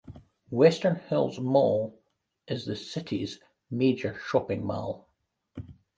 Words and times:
Western 0.49 0.95
Hills 0.95 1.39
Mall 1.39 2.01
is 2.47 2.65
the 2.65 2.75
city's 2.75 3.39
major 3.69 4.17
shopping 4.25 4.65
mall. 4.65 5.07